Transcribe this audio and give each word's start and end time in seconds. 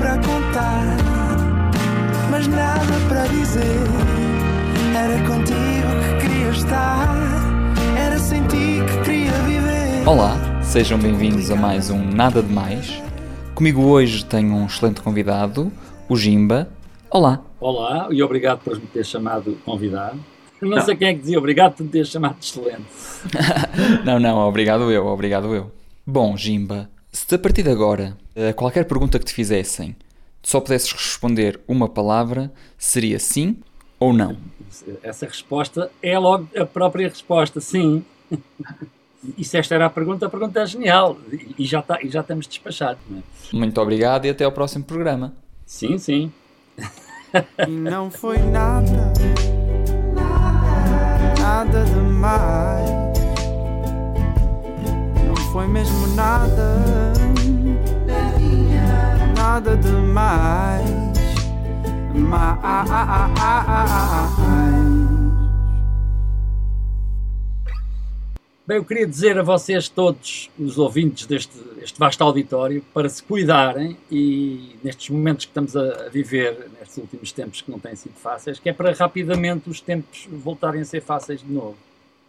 para 0.00 0.16
contar, 0.16 0.96
mas 2.30 2.46
nada 2.46 2.80
para 3.06 3.26
dizer. 3.26 3.60
Era 4.96 5.18
contigo 5.26 5.90
que 6.00 6.26
queria 6.26 6.48
estar, 6.48 7.14
era 7.98 8.18
sem 8.18 8.42
ti 8.46 8.78
que 8.86 9.04
queria 9.04 9.32
viver. 9.42 10.08
Olá, 10.08 10.62
sejam 10.62 10.98
bem-vindos 10.98 11.50
a 11.50 11.56
mais 11.56 11.90
um 11.90 12.02
Nada 12.02 12.42
de 12.42 12.50
Mais. 12.50 13.02
Comigo 13.54 13.82
hoje 13.82 14.24
tenho 14.24 14.54
um 14.54 14.64
excelente 14.64 15.02
convidado, 15.02 15.70
o 16.08 16.16
Jimba. 16.16 16.70
Olá. 17.10 17.42
Olá 17.60 18.08
e 18.10 18.22
obrigado 18.22 18.60
por 18.60 18.76
me 18.76 18.86
ter 18.86 19.04
chamado 19.04 19.58
convidado. 19.66 20.18
Não, 20.62 20.70
não 20.70 20.80
sei 20.80 20.96
quem 20.96 21.08
é 21.08 21.12
que 21.12 21.20
dizia 21.20 21.38
obrigado 21.38 21.74
por 21.74 21.82
me 21.82 21.90
ter 21.90 22.06
chamado 22.06 22.38
de 22.38 22.46
excelente. 22.46 22.86
não, 24.02 24.18
não, 24.18 24.38
obrigado 24.38 24.90
eu, 24.90 25.06
obrigado 25.06 25.54
eu. 25.54 25.70
Bom, 26.06 26.38
Jimba, 26.38 26.88
se 27.12 27.34
a 27.34 27.38
partir 27.38 27.62
de 27.62 27.70
agora, 27.70 28.16
a 28.48 28.52
qualquer 28.52 28.84
pergunta 28.84 29.18
que 29.18 29.24
te 29.24 29.32
fizessem, 29.32 29.96
só 30.42 30.60
pudesses 30.60 30.92
responder 30.92 31.60
uma 31.66 31.88
palavra, 31.88 32.50
seria 32.78 33.18
sim 33.18 33.58
ou 33.98 34.12
não? 34.12 34.36
Essa 35.02 35.26
resposta 35.26 35.90
é 36.02 36.18
logo 36.18 36.48
a 36.56 36.64
própria 36.64 37.08
resposta, 37.08 37.60
sim. 37.60 38.04
E 39.36 39.44
se 39.44 39.58
esta 39.58 39.74
era 39.74 39.86
a 39.86 39.90
pergunta, 39.90 40.26
a 40.26 40.30
pergunta 40.30 40.60
é 40.60 40.66
genial. 40.66 41.18
E 41.58 41.66
já, 41.66 41.82
tá, 41.82 41.98
e 42.02 42.08
já 42.08 42.20
estamos 42.20 42.46
despachados. 42.46 43.02
É? 43.12 43.56
Muito 43.56 43.78
obrigado 43.80 44.24
e 44.24 44.30
até 44.30 44.44
ao 44.44 44.52
próximo 44.52 44.84
programa. 44.84 45.34
Sim, 45.66 45.98
sim. 45.98 46.32
E 47.66 47.70
não 47.70 48.10
foi 48.10 48.38
nada 48.38 49.12
nada, 56.14 57.12
nada 59.36 59.76
demais. 59.76 60.90
Mais. 62.14 62.70
Bem, 68.66 68.76
eu 68.76 68.84
queria 68.84 69.06
dizer 69.06 69.36
a 69.36 69.42
vocês 69.42 69.88
todos, 69.88 70.48
os 70.56 70.78
ouvintes 70.78 71.26
deste 71.26 71.58
este 71.82 71.98
vasto 71.98 72.22
auditório, 72.22 72.84
para 72.94 73.08
se 73.08 73.22
cuidarem 73.22 73.96
e 74.10 74.76
nestes 74.84 75.10
momentos 75.10 75.46
que 75.46 75.50
estamos 75.50 75.76
a 75.76 76.08
viver, 76.08 76.68
nestes 76.78 76.98
últimos 76.98 77.32
tempos 77.32 77.62
que 77.62 77.70
não 77.70 77.78
têm 77.78 77.96
sido 77.96 78.14
fáceis, 78.14 78.58
que 78.58 78.68
é 78.68 78.72
para 78.72 78.92
rapidamente 78.92 79.68
os 79.68 79.80
tempos 79.80 80.28
voltarem 80.30 80.82
a 80.82 80.84
ser 80.84 81.00
fáceis 81.00 81.40
de 81.40 81.50
novo. 81.50 81.76